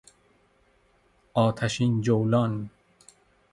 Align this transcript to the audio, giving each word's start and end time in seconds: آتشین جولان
آتشین 1.33 2.01
جولان 2.01 2.69